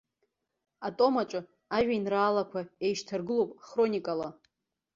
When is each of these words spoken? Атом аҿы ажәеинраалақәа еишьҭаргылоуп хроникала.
Атом 0.87 1.13
аҿы 1.21 1.39
ажәеинраалақәа 1.75 2.59
еишьҭаргылоуп 2.85 3.51
хроникала. 3.65 4.29